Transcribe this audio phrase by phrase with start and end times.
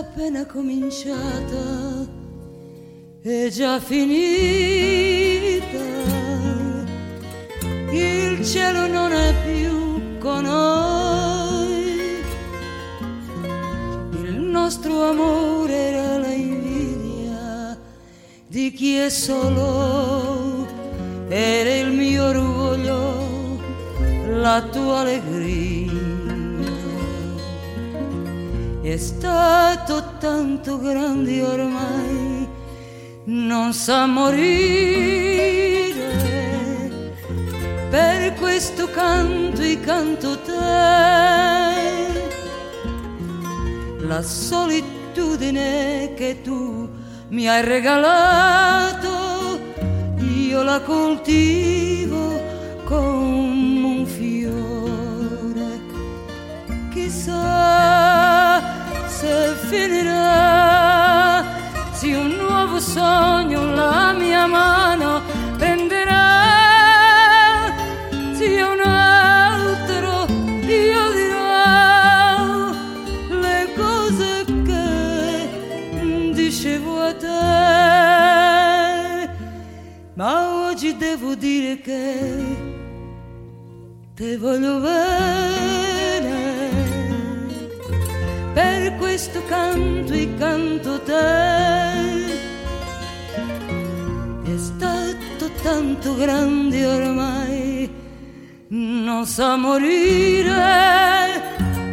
[0.00, 2.08] appena cominciata
[3.20, 4.18] è già finita.
[7.90, 12.22] Il cielo non è più con noi.
[14.22, 17.78] Il nostro amore era la invidia
[18.46, 20.66] di chi è solo.
[21.28, 23.60] Era il mio orgoglio,
[24.28, 25.39] la tua allegria.
[28.90, 32.48] È stato tanto grande ormai,
[33.26, 35.60] non sa morire.
[37.88, 40.50] Per questo canto e canto te.
[44.08, 46.88] La solitudine che tu
[47.28, 49.08] mi hai regalato,
[50.18, 52.42] io la coltivo
[52.82, 55.78] come un fiore.
[56.92, 58.19] Chissà
[59.30, 61.44] se finirà,
[61.92, 65.22] se un nuovo sogno la mia mano
[65.56, 66.22] prenderà,
[68.32, 70.26] se un altro
[70.66, 72.70] io dirò
[73.44, 74.88] le cose che
[76.34, 77.40] dicevo a te,
[80.14, 80.30] ma
[80.66, 82.02] oggi devo dire che
[84.14, 85.79] te voglio bene
[89.20, 92.24] questo canto e canto te.
[94.44, 97.90] È stato tanto grande ormai,
[98.68, 101.42] non sa morire,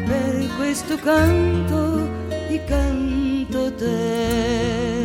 [0.06, 4.97] per questo canto e canto te.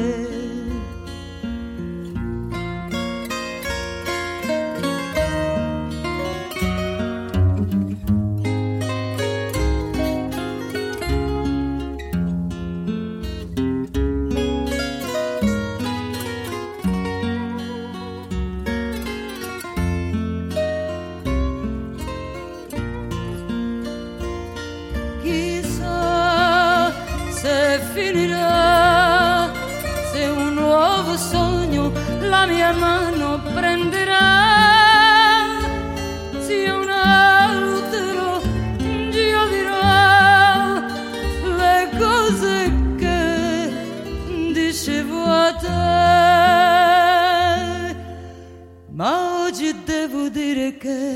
[50.33, 51.15] Dire che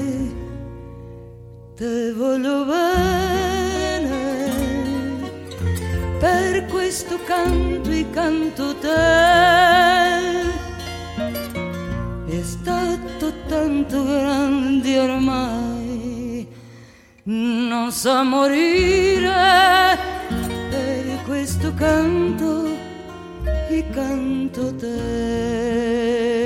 [1.74, 4.10] te voglio bene,
[6.20, 10.44] per questo canto e canto te.
[12.26, 16.46] È stato tanto grande ormai,
[17.24, 19.96] non sa morire,
[20.68, 22.68] per questo canto
[23.70, 26.45] e canto te.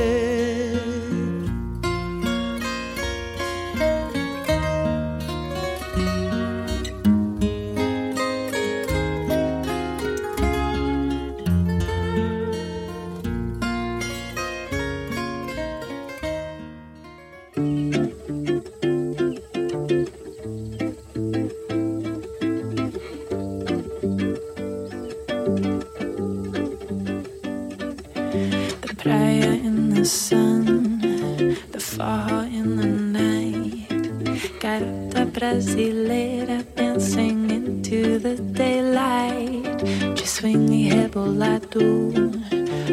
[30.10, 30.98] Sun,
[31.70, 33.88] the fall in the night.
[34.58, 39.78] Garota brasileira dancing into the daylight.
[40.16, 41.84] Just swing rebolado.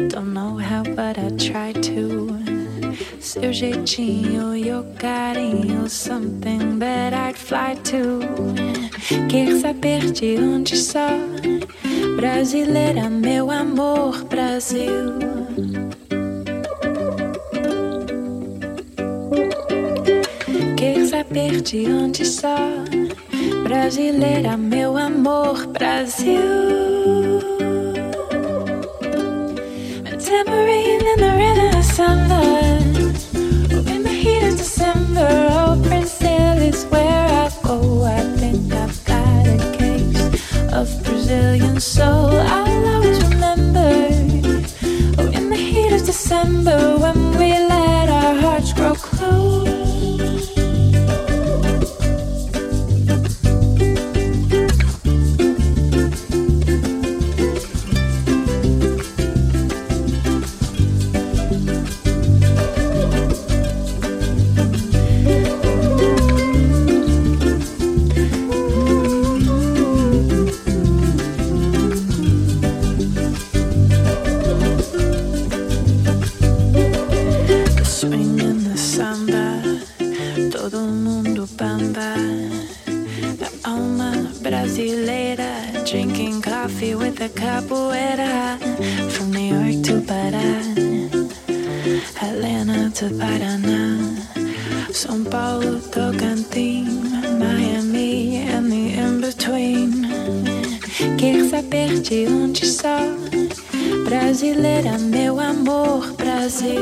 [0.08, 2.38] Don't know how, but I try to.
[3.18, 8.20] Seu jeitinho, your carinho, something that I'd fly to.
[9.28, 11.08] Quer saber de onde só?
[12.16, 15.97] Brasileira, meu amor, Brasil.
[21.70, 22.56] De onde só?
[23.62, 26.40] Brasileira, meu amor, Brasil.
[30.06, 32.40] A tambourine in the rhythm of samba.
[33.70, 38.04] Oh, in the heat of December, oh, Brazil is where I go.
[38.04, 42.30] I think I've got a case of Brazilian soul.
[42.30, 44.08] I'll always remember.
[45.18, 47.27] Oh, in the heat of December, when
[92.98, 93.96] to Paraná,
[94.92, 100.06] São Paulo, Tocantins, Miami and the in-between.
[101.16, 103.16] Quer saber de onde sou?
[104.04, 106.76] Brasileira, meu amor, Brasil.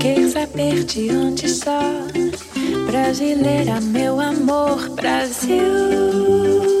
[0.00, 2.06] Quer saber de onde sou?
[2.86, 6.71] Brasileira, meu amor, Brasil.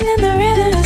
[0.00, 0.79] In the rhythm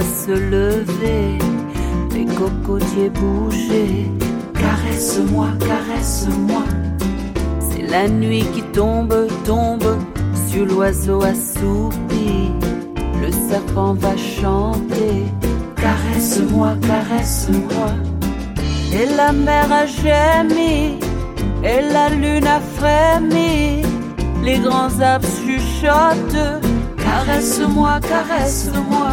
[0.00, 1.38] va se lever,
[2.14, 4.10] les cocotiers bouger.
[4.54, 6.64] Caresse-moi, caresse-moi.
[7.68, 9.14] C'est la nuit qui tombe,
[9.44, 9.96] tombe
[10.48, 12.50] sur l'oiseau assoupi.
[13.22, 15.16] Le serpent va chanter.
[15.76, 17.90] Caresse-moi, caresse-moi.
[18.92, 20.98] Et la mer a gémi,
[21.62, 23.82] et la lune a frémi.
[24.42, 26.62] Les grands arbres chuchotent.
[26.96, 29.09] Caresse-moi, caresse-moi.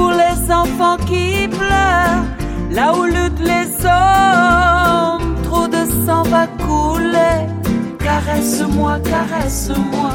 [0.00, 2.24] Pour les enfants qui pleurent,
[2.70, 7.44] là où luttent les hommes, trop de sang va couler.
[7.98, 10.12] Caresse-moi, caresse-moi.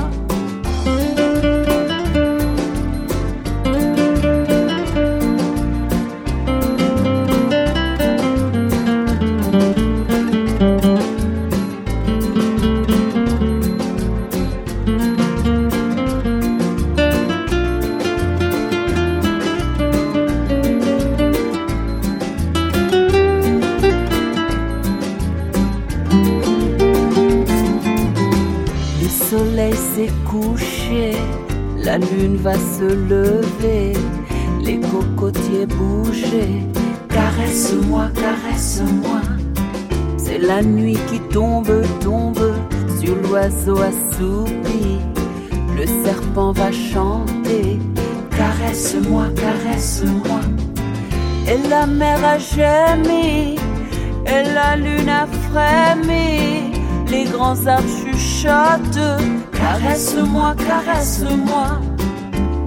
[32.34, 33.94] Va se lever,
[34.62, 36.64] les cocotiers bouger.
[37.10, 39.22] Caresse-moi, caresse-moi.
[40.18, 42.54] C'est la nuit qui tombe, tombe
[43.00, 45.00] sur l'oiseau assoupi.
[45.78, 47.80] Le serpent va chanter.
[48.36, 50.42] Caresse-moi, caresse-moi.
[51.48, 53.56] Et la mer a gémi,
[54.26, 56.74] et la lune a frémi.
[57.08, 59.22] Les grands arbres chuchotent.
[59.52, 61.95] Caresse-moi, caresse-moi.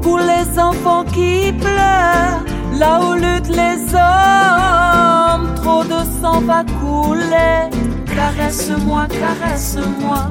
[0.09, 7.69] Pour les enfants qui pleurent, là où luttent les hommes, trop de sang va couler.
[8.17, 10.31] Caresse-moi, caresse-moi.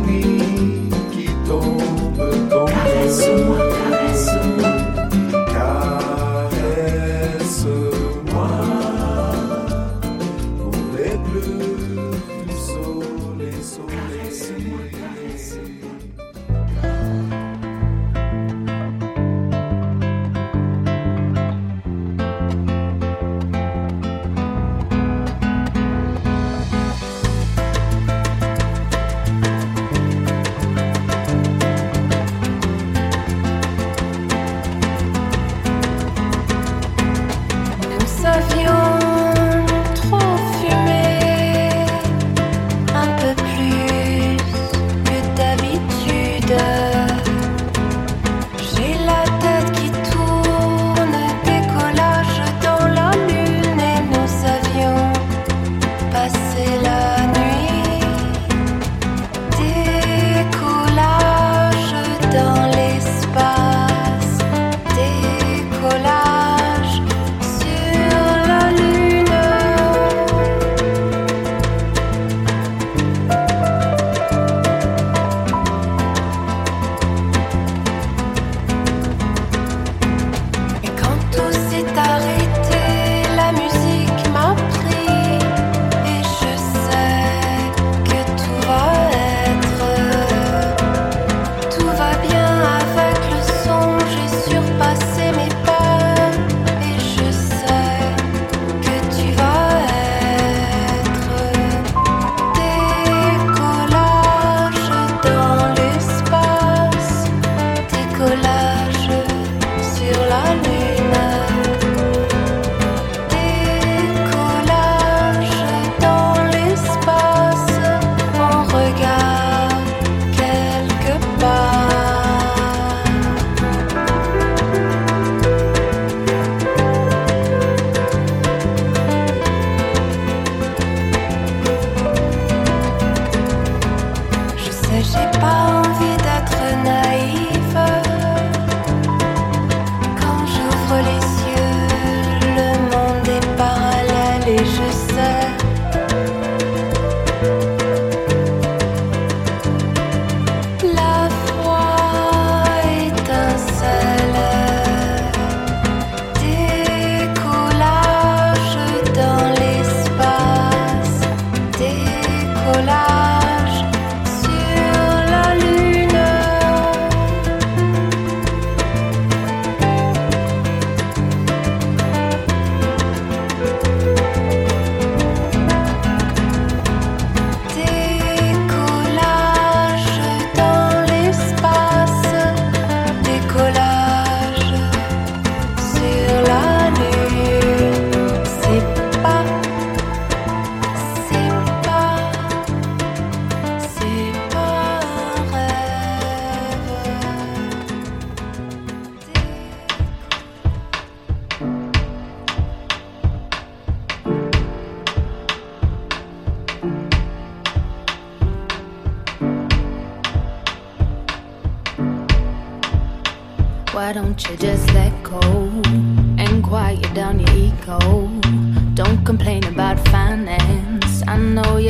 [0.00, 3.69] zumbi que tombe, com Parece uma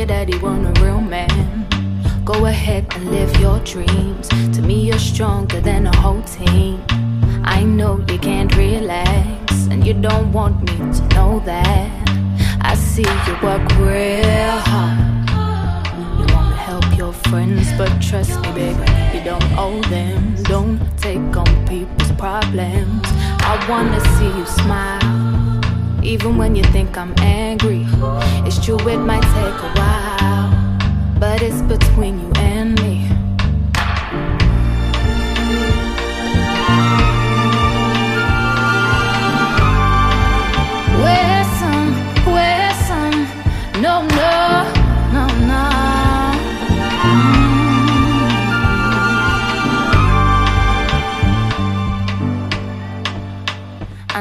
[0.01, 1.67] you that he wasn't a real man.
[2.25, 4.27] Go ahead and live your dreams.
[4.55, 6.83] To me, you're stronger than a whole team.
[7.43, 11.89] I know you can't relax, and you don't want me to know that.
[12.61, 14.99] I see you work real hard.
[16.19, 20.35] You wanna help your friends, but trust me, baby, you don't owe them.
[20.43, 23.05] Don't take on people's problems.
[23.51, 25.50] I wanna see you smile
[26.03, 27.85] even when you think I'm angry.
[28.45, 32.30] It's true, it might take a while, but it's between you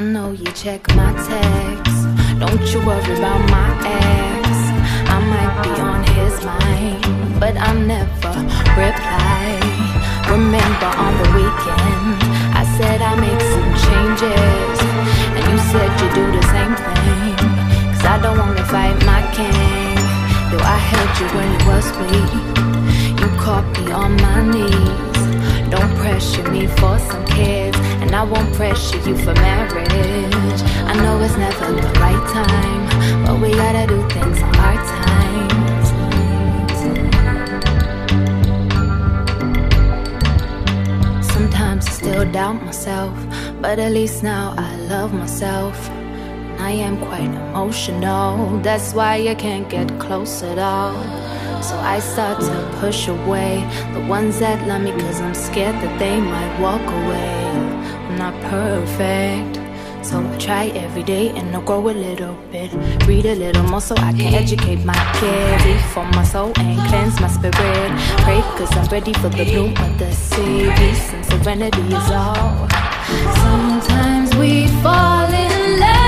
[0.01, 2.05] I know you check my texts.
[2.41, 4.49] Don't you worry about my ex.
[5.13, 8.33] I might be on his mind, but I never
[8.81, 9.61] reply.
[10.25, 12.17] Remember on the weekend,
[12.57, 14.77] I said I make some changes,
[15.37, 17.37] and you said you do the same thing.
[17.93, 20.01] Cause I don't wanna fight my king.
[20.51, 22.33] Yo, I held you when it was weak.
[23.21, 25.10] You caught me on my knees.
[25.71, 30.63] Don't pressure me for some kids, and I won't pressure you for marriage.
[30.91, 32.83] I know it's never the right time,
[33.25, 35.21] but we gotta do things on our time.
[41.23, 43.15] Sometimes I still doubt myself,
[43.61, 45.89] but at least now I love myself.
[46.59, 51.20] I am quite emotional, that's why I can't get close at all.
[51.63, 55.99] So I start to push away the ones that love me, cause I'm scared that
[55.99, 57.45] they might walk away.
[58.09, 59.61] I'm not perfect.
[60.03, 62.73] So I try every day and I grow a little bit.
[63.07, 65.85] Read a little more so I can educate my kids.
[65.93, 67.91] For my soul and cleanse my spirit.
[68.25, 70.73] Pray cause I'm ready for the bloom of the sea.
[70.77, 72.69] Peace and serenity is all.
[73.45, 76.01] Sometimes we fall in love.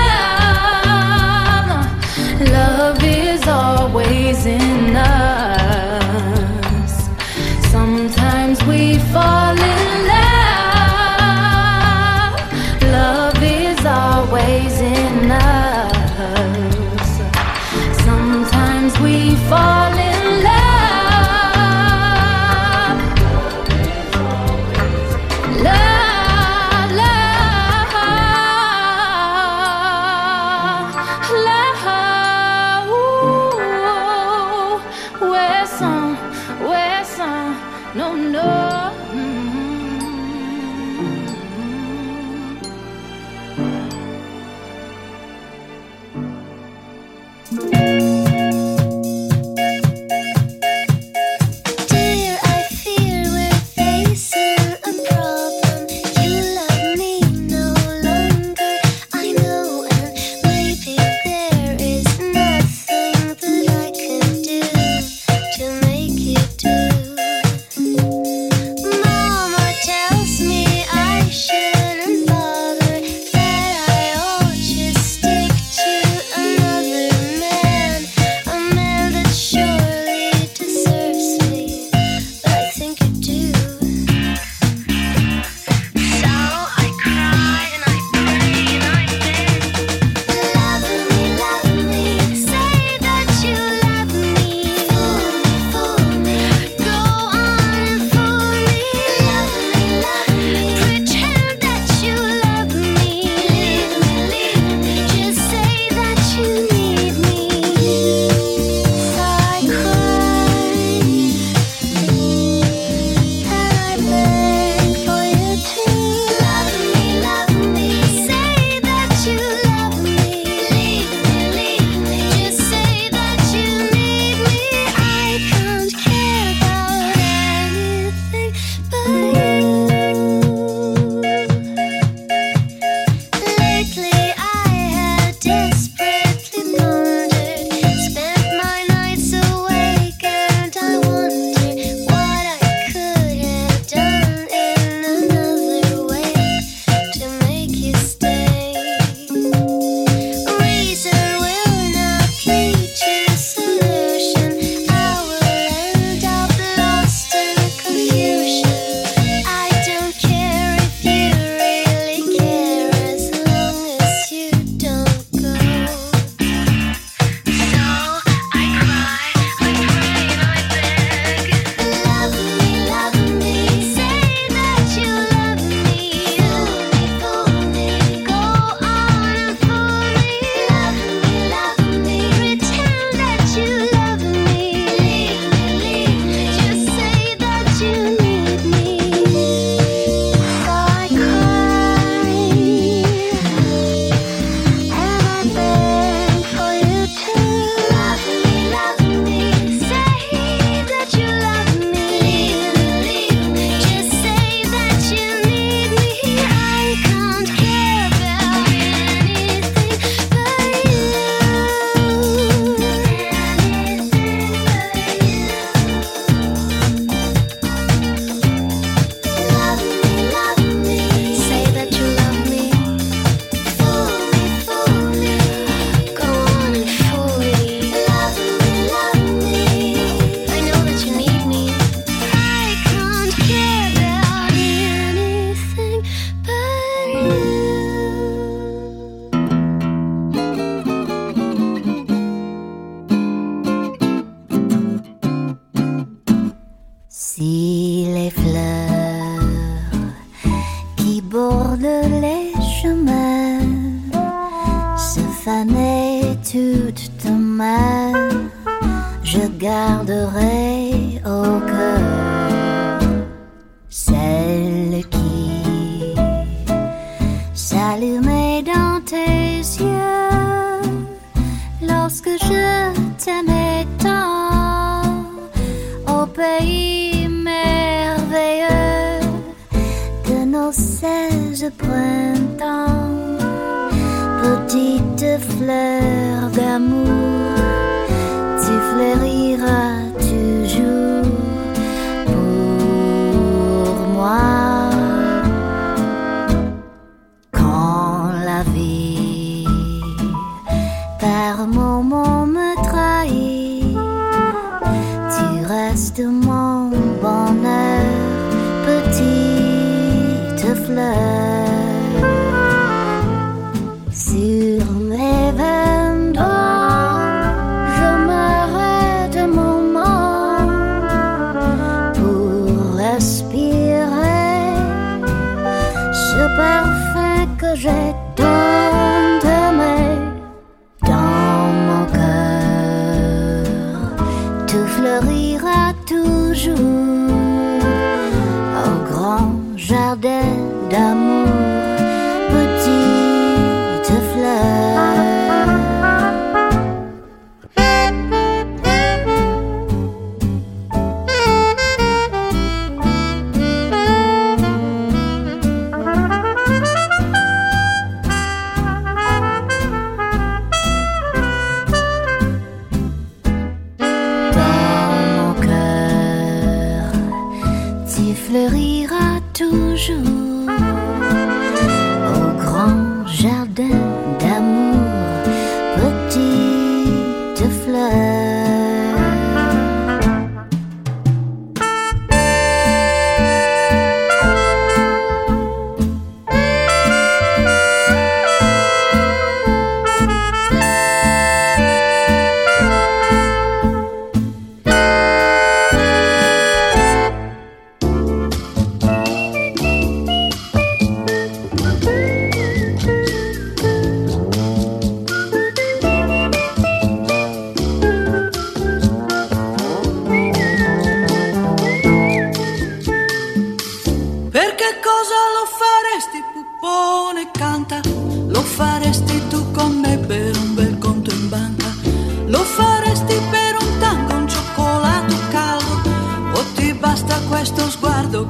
[2.51, 3.02] Love
[3.43, 6.03] is always in us.
[7.71, 9.82] Sometimes we fall in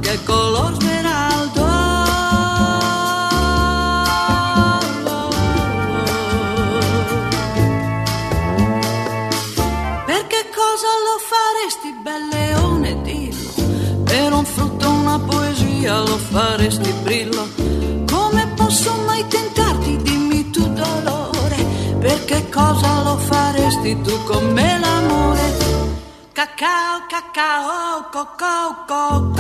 [0.02, 1.64] che que color esmeraldo.
[10.06, 13.52] Perché cosa lo faresti, bel leone, dillo?
[14.04, 17.48] Per un frutto, una poesia lo faresti brillo.
[18.10, 21.58] Come posso mai tentarti, dimmi tu dolore?
[22.00, 25.74] Perché cosa lo faresti tu con me l'amore?
[26.34, 29.33] cacao, cacao, cocao, cocao.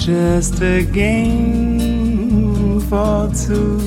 [0.00, 3.78] Just a game for two.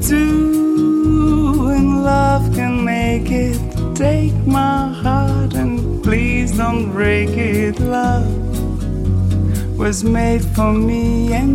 [0.00, 3.60] Two and love can make it.
[3.94, 7.78] Take my heart and please don't break it.
[7.80, 8.26] Love
[9.76, 11.51] was made for me and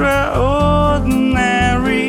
[0.00, 2.08] extraordinary.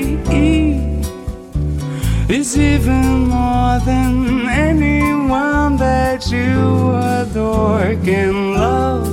[2.30, 9.06] Is even more than anyone that you adore can love.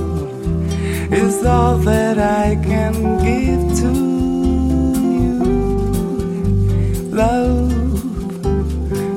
[1.11, 2.93] Is all that I can
[3.27, 3.91] give to
[5.17, 5.43] you.
[7.11, 7.73] Love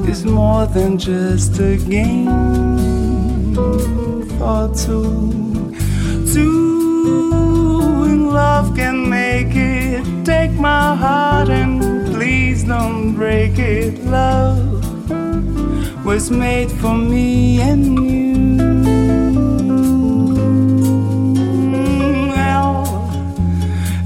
[0.08, 3.54] is more than just a game
[4.36, 5.30] for two.
[6.32, 9.01] Two in love can.
[10.24, 14.04] Take my heart and please don't break it.
[14.04, 14.84] Love
[16.04, 18.32] was made for me and you.
[22.36, 22.84] L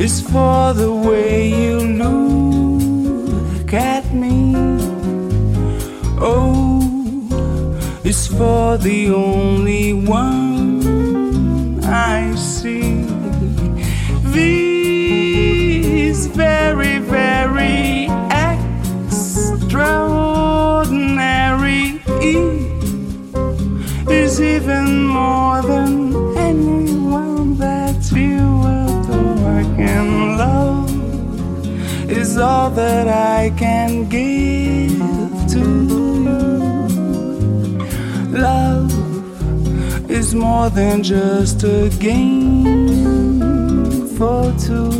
[0.00, 4.54] is for the way you look at me.
[6.18, 10.45] Oh, o is for the only one
[32.46, 34.98] all that I can give
[35.54, 35.62] to
[36.26, 36.42] you.
[38.48, 38.90] Love
[40.08, 42.66] is more than just a game
[44.18, 44.92] for two.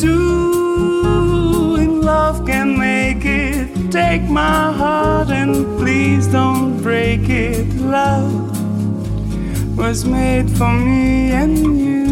[0.00, 3.90] Two in love can make it.
[3.90, 7.66] Take my heart and please don't break it.
[7.98, 8.32] Love
[9.76, 12.05] was made for me and you.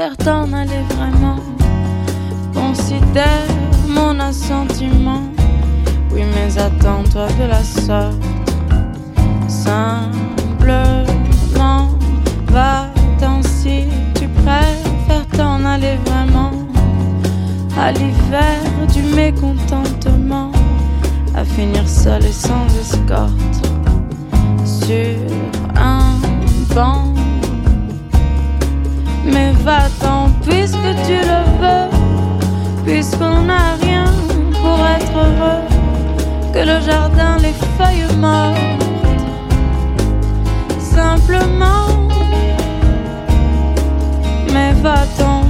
[0.00, 1.36] Préfères t'en aller vraiment,
[2.54, 3.46] considère
[3.86, 5.24] mon assentiment.
[6.12, 8.16] Oui, mais attends-toi de la sorte.
[9.46, 10.38] Simplement,
[12.46, 13.84] va-t'en si
[14.14, 16.52] tu préfères t'en aller vraiment.
[17.78, 18.58] À l'hiver
[18.94, 20.50] du mécontentement,
[21.34, 23.68] à finir seul et sans escorte
[24.64, 25.14] sur
[25.76, 26.14] un
[26.74, 27.09] banc
[29.40, 31.88] mais va-t'en puisque tu le veux,
[32.84, 34.04] puisqu'on n'a rien
[34.62, 35.62] pour être heureux,
[36.52, 38.58] que le jardin, les feuilles mortes,
[40.78, 41.88] simplement.
[44.52, 45.49] Mais va-t'en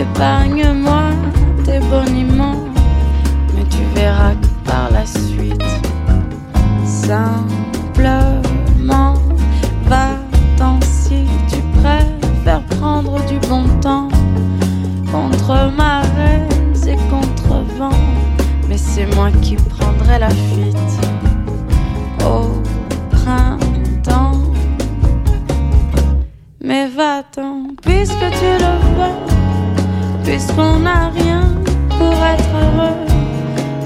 [0.00, 1.10] Épargne-moi
[1.62, 2.64] tes boniments,
[3.54, 5.62] mais tu verras que par la suite,
[6.86, 8.08] simplement
[9.84, 14.08] va-t'en si tu préfères prendre du bon temps
[15.12, 16.48] contre marée
[16.86, 18.00] et contre vent,
[18.70, 20.59] mais c'est moi qui prendrai la fuite.
[30.60, 31.42] qu'on n'a rien
[31.98, 32.98] pour être heureux,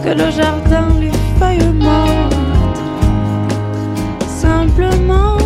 [0.03, 2.37] que le jardin, les feuilles mortes,
[4.27, 5.39] simplement.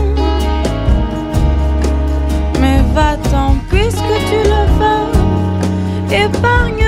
[2.61, 6.88] Mais va-t'en puisque tu le veux, épargne.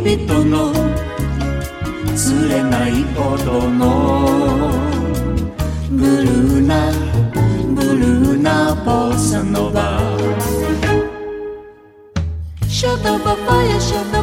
[0.00, 0.72] つの
[2.14, 4.70] 釣れないほどの
[5.90, 6.92] ブルーな
[7.74, 10.00] ブルーなボサノバ。
[12.68, 14.17] シャタパパヤシャタ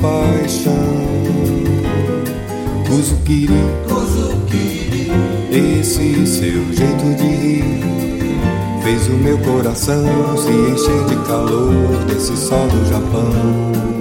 [0.00, 0.74] paixão.
[2.86, 3.52] Kuzukiri,
[5.50, 7.80] esse seu jeito de rir
[8.82, 10.04] fez o meu coração
[10.36, 13.99] se encher de calor desse sol do Japão.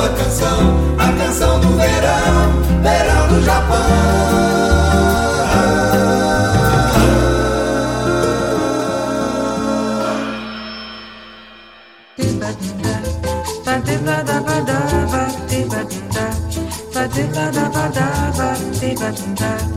[0.00, 3.76] nova canção, a canção do verão, verão do Japão.
[17.32, 18.00] da da da
[19.10, 19.69] da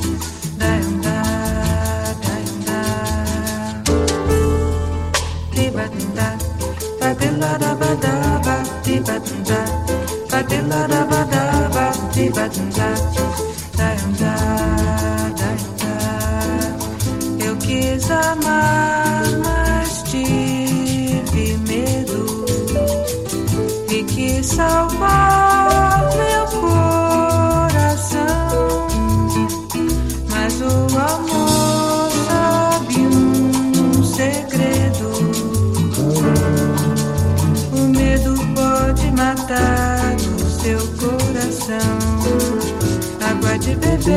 [43.64, 44.12] de beber,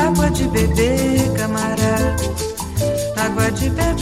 [0.00, 2.16] água de beber, camarada,
[3.16, 4.01] água de beber.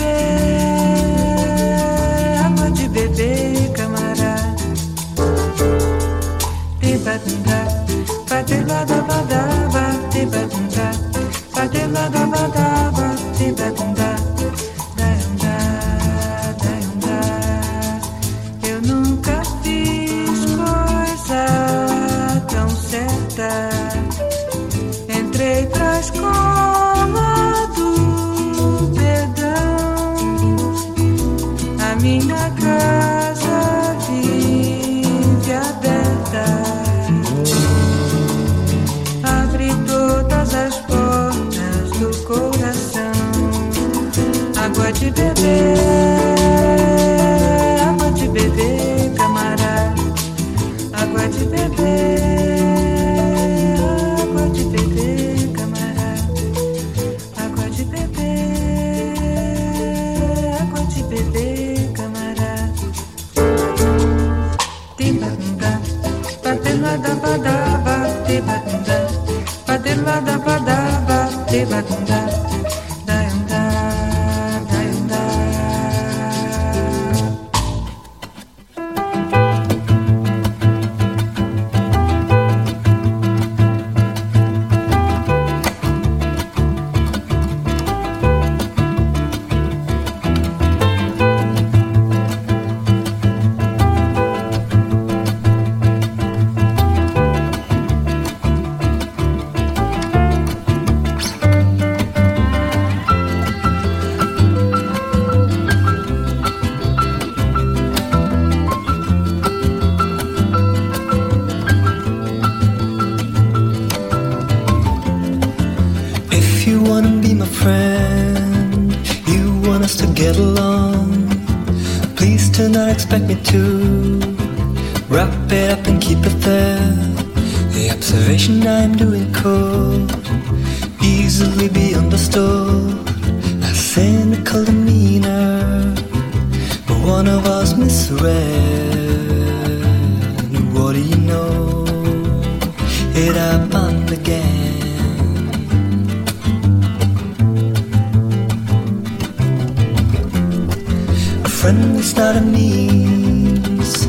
[151.61, 154.07] friend is not a means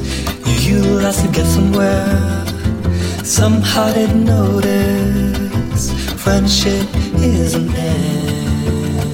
[0.64, 2.46] you utilize to get somewhere.
[3.26, 5.92] Somehow they notice
[6.24, 9.12] friendship is an end.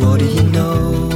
[0.00, 1.11] What do you know?